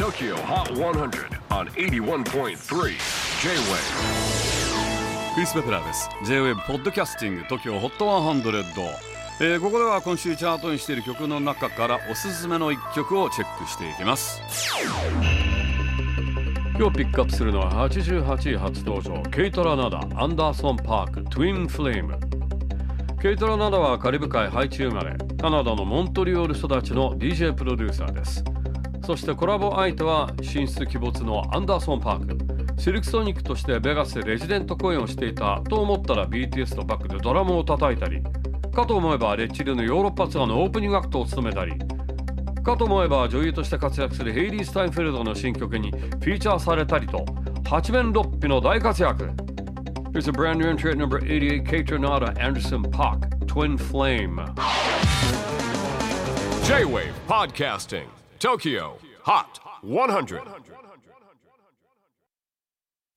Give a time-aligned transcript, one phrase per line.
[0.00, 2.54] TOKYO HOT 100 on 81.3 J-WAVE
[5.34, 6.08] クリス・ペプラーです。
[6.24, 8.64] J-WAVE ポッドキャスティング TOKYO HOT 100、
[9.42, 14.40] えーここでは今週チャートインしている曲の中からおすすめの一曲をチェックしていきます。
[16.78, 22.18] 今日ピックアップするのは88位初登場ケイトラナダ、アンダーソン・パーク Twin Flame
[23.20, 28.42] ケイトラナダはカリブ海ハイチ生まれカナダのモントリオール育ちの DJ プロデューサーです。
[29.04, 32.80] そしてコラボ相手は神出鬼没のアンダーソン・パーク。
[32.80, 38.22] シルクソニックとしてベガスでレジデント公演をしていたと思ったら BTS のバックでドラムを叩いたり。
[38.72, 41.72] かと思えばレッチリのヨーロッパツアーのオープニングアクトを務めたり。
[42.62, 47.24] かと思えば女優として活躍するヘイリー・スタインフェルドの新曲にフィーチャーされたりと。
[47.68, 49.30] 八面六臂の大活躍。
[50.12, 54.36] Here's a brand new entry at number 88 Kaytranada Anderson .Paak Twin Flame.
[56.64, 58.19] J-WAVE PODCASTING.
[58.40, 60.40] Tokyo Hot 100.